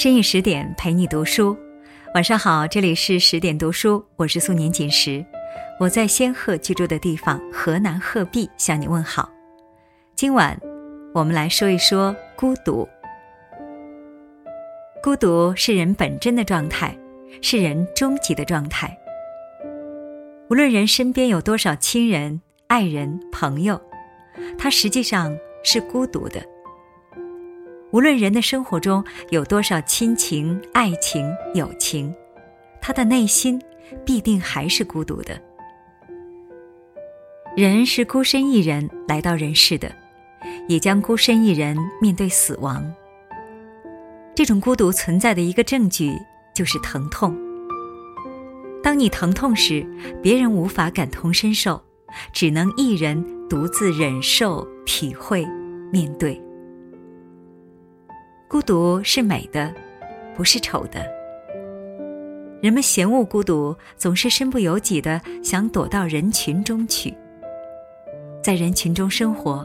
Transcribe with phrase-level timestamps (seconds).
[0.00, 1.54] 深夜十点陪你读书，
[2.14, 5.22] 晚上好，这里是十点读书，我是素年锦时，
[5.78, 9.30] 我在仙鹤居住的地方河南鹤壁向你问好。
[10.16, 10.58] 今晚
[11.12, 12.88] 我们来说一说孤独。
[15.02, 16.96] 孤独是人本真的状态，
[17.42, 18.96] 是人终极的状态。
[20.48, 23.78] 无论人身边有多少亲人、爱人、朋友，
[24.56, 26.42] 他实际上是孤独的。
[27.92, 32.14] 无论人的生活中有多少亲情、爱情、友情，
[32.80, 33.60] 他的内心
[34.04, 35.40] 必定还是孤独的。
[37.56, 39.90] 人是孤身一人来到人世的，
[40.68, 42.84] 也将孤身一人面对死亡。
[44.36, 46.16] 这种孤独存在的一个证据
[46.54, 47.36] 就是疼痛。
[48.84, 49.84] 当你疼痛时，
[50.22, 51.82] 别人无法感同身受，
[52.32, 55.44] 只能一人独自忍受、体会、
[55.92, 56.40] 面对。
[58.50, 59.72] 孤独是美的，
[60.34, 61.08] 不是丑的。
[62.60, 67.16] 人们嫌恶孤独，总是身不由己的想躲到人群中去。
[68.42, 69.64] 在人群中生活，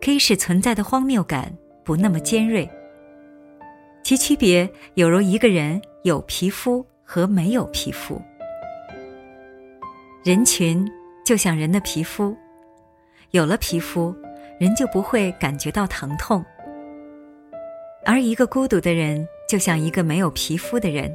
[0.00, 2.68] 可以使存在的荒谬感不那么尖锐。
[4.02, 8.20] 其区别有如一个人有皮肤和没有皮肤。
[10.24, 10.84] 人群
[11.24, 12.36] 就像人的皮肤，
[13.30, 14.12] 有了皮肤，
[14.58, 16.44] 人就不会感觉到疼痛。
[18.08, 21.12] 而一个孤独的人，就像一个没有皮肤的人，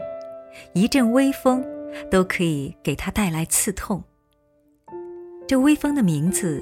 [0.73, 1.65] 一阵微风
[2.11, 4.03] 都可以给他带来刺痛。
[5.47, 6.61] 这微风的名字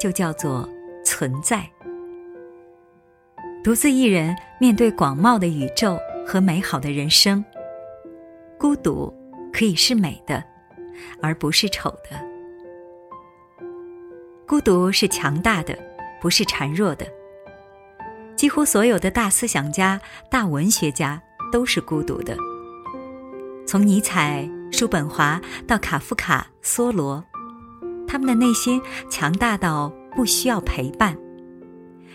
[0.00, 0.66] 就叫做
[1.04, 1.68] 存在。
[3.62, 7.44] 独自一人面对广袤的宇宙和美好的人生，
[8.58, 9.14] 孤独
[9.52, 10.42] 可以是美的，
[11.20, 12.18] 而不是丑的。
[14.46, 15.78] 孤独是强大的，
[16.22, 17.06] 不是孱弱的。
[18.38, 20.00] 几乎所有的大思想家、
[20.30, 22.36] 大文学家都是孤独的。
[23.66, 27.22] 从尼采、叔本华到卡夫卡、梭罗，
[28.06, 28.80] 他们的内心
[29.10, 31.18] 强大到不需要陪伴，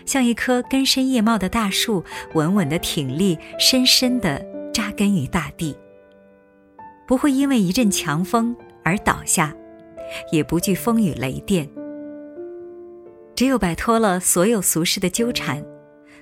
[0.06, 5.76] 像一棵根深叶茂的大树，稳稳的挺立，深深的扎根于大地，
[7.06, 9.54] 不会因为一阵强风而倒下，
[10.32, 11.68] 也不惧风雨雷电。
[13.36, 15.62] 只有摆脱了所有俗世的纠缠。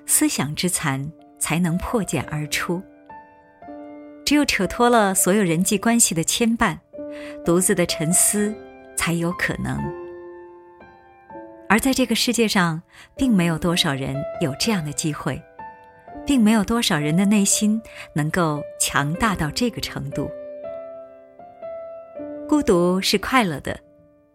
[0.07, 2.83] 思想之残才能破茧而出。
[4.25, 6.79] 只有扯脱了所有人际关系的牵绊，
[7.45, 8.55] 独自的沉思
[8.97, 9.79] 才有可能。
[11.69, 12.81] 而在这个世界上，
[13.17, 15.43] 并没有多少人有这样的机会，
[16.27, 17.81] 并没有多少人的内心
[18.15, 20.31] 能够强大到这个程度。
[22.49, 23.79] 孤独是快乐的，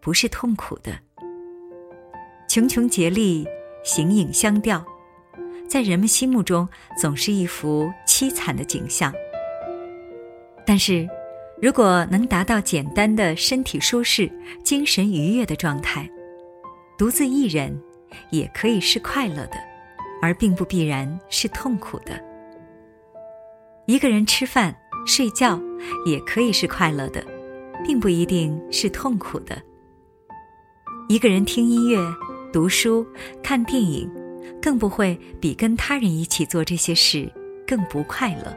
[0.00, 0.92] 不是痛苦的。
[2.48, 3.46] 穷穷竭力，
[3.84, 4.84] 形影相吊。
[5.68, 9.12] 在人们心目中，总是一幅凄惨的景象。
[10.66, 11.06] 但是，
[11.60, 14.30] 如果能达到简单的身体舒适、
[14.64, 16.08] 精神愉悦的状态，
[16.96, 17.78] 独自一人
[18.30, 19.56] 也可以是快乐的，
[20.22, 22.18] 而并不必然是痛苦的。
[23.86, 24.74] 一个人吃饭、
[25.06, 25.60] 睡觉
[26.06, 27.22] 也可以是快乐的，
[27.84, 29.60] 并不一定是痛苦的。
[31.08, 31.98] 一个人听音乐、
[32.52, 33.06] 读书、
[33.42, 34.10] 看电影。
[34.60, 37.30] 更不会比跟他人一起做这些事
[37.66, 38.56] 更不快乐。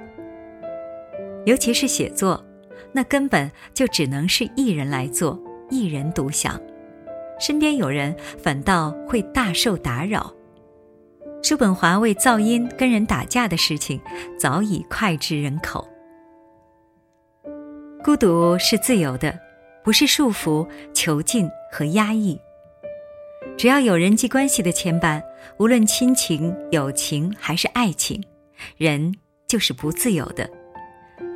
[1.45, 2.43] 尤其是写作，
[2.91, 5.39] 那根本就只能是一人来做，
[5.69, 6.59] 一人独享，
[7.39, 10.31] 身边有人反倒会大受打扰。
[11.41, 13.99] 叔本华为噪音跟人打架的事情
[14.37, 15.87] 早已脍炙人口。
[18.03, 19.37] 孤独是自由的，
[19.83, 22.39] 不是束缚、囚禁和压抑。
[23.61, 25.21] 只要有人际关系的牵绊，
[25.59, 28.19] 无论亲情、友情还是爱情，
[28.75, 29.13] 人
[29.47, 30.49] 就是不自由的，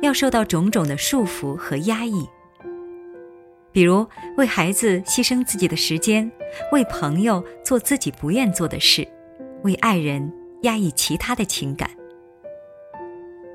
[0.02, 2.28] 要受到种种的束缚和压抑。
[3.70, 4.04] 比如
[4.36, 6.28] 为孩子牺牲自己的时间，
[6.72, 9.06] 为朋友做自己不愿做的事，
[9.62, 10.28] 为爱人
[10.62, 11.88] 压抑其他的情感。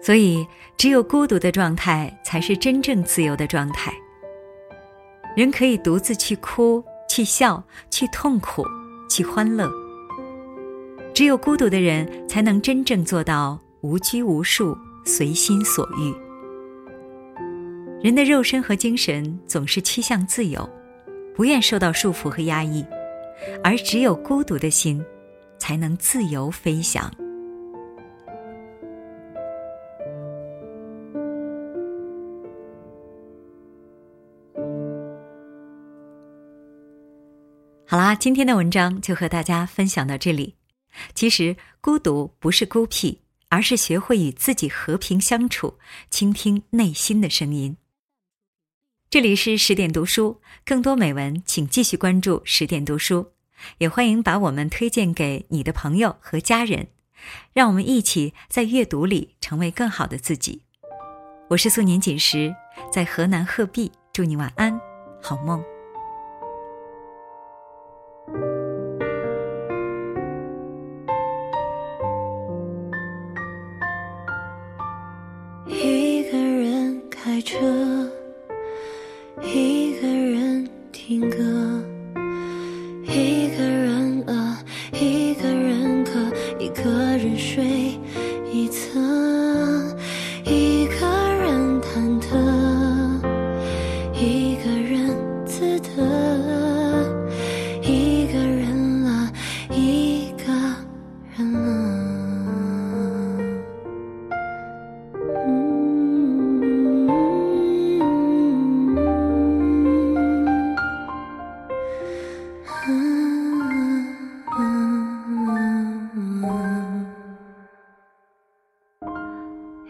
[0.02, 0.48] 所以，
[0.78, 3.94] 只有孤独的状态才是真正自由的状态。
[5.36, 6.82] 人可以独自去哭。
[7.12, 8.64] 去笑，去痛苦，
[9.10, 9.70] 去欢乐。
[11.14, 16.16] 只有孤独的人，才能真正做到无拘无束、随心所欲。
[18.02, 20.68] 人的肉身和精神总是趋向自由，
[21.36, 22.82] 不愿受到束缚和压抑，
[23.62, 25.04] 而只有孤独的心，
[25.60, 27.12] 才能自由飞翔。
[37.92, 40.56] 好啦，今天的文章就和大家分享到这里。
[41.14, 45.78] 其实，孤独不是孤僻，而是学会与自己和平相处，
[46.10, 47.76] 倾听内心的声音。
[49.10, 53.34] 这里是十点读书，更多美文，请继续关注十点读书，
[53.80, 56.88] 也欢迎把我们推荐给你的朋友和家人，
[57.52, 60.62] 让我们一起在阅读里成为更好的自己。
[61.50, 62.56] 我是素年锦时，
[62.90, 64.80] 在河南鹤壁，祝你晚安，
[65.22, 65.62] 好梦。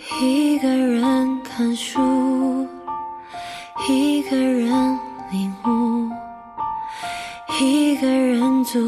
[0.09, 2.67] 一个人看书，
[3.87, 4.99] 一个人
[5.31, 6.09] 领悟，
[7.59, 8.79] 一个人走，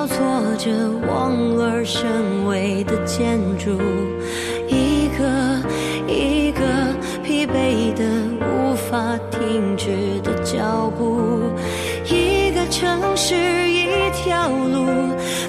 [0.00, 0.16] 交错
[0.56, 0.70] 着
[1.06, 3.72] 望而生畏的建筑，
[4.66, 5.62] 一个
[6.08, 6.62] 一个
[7.22, 8.02] 疲惫的
[8.40, 11.42] 无法停止的脚步，
[12.06, 13.34] 一个城市
[13.68, 14.86] 一条路，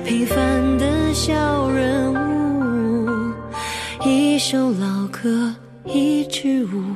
[0.04, 3.10] 平凡的小人物，
[4.04, 5.56] 一首老歌
[5.86, 6.91] 一支舞，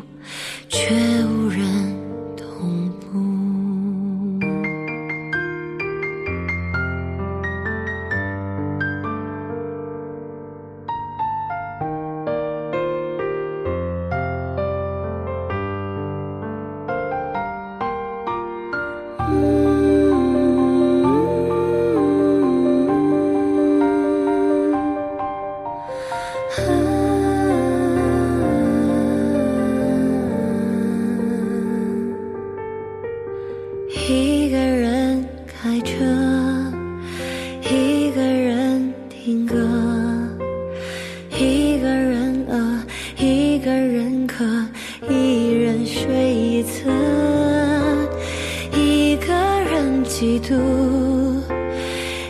[50.47, 50.53] 独，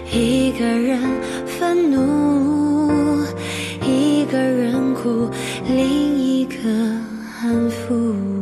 [0.10, 1.00] 一个人
[1.46, 3.26] 愤怒，
[3.86, 5.30] 一个人哭，
[5.68, 6.56] 另一个
[7.42, 8.35] 安抚。